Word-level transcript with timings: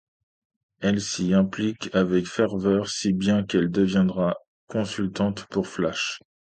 Elle 0.79 0.99
s’y 0.99 1.31
implique 1.35 1.91
avec 1.93 2.25
ferveur, 2.25 2.89
si 2.89 3.13
bien 3.13 3.43
qu’elle 3.43 3.69
deviendra 3.69 4.35
consultante 4.65 5.45
pour 5.45 5.67
Flash. 5.67 6.19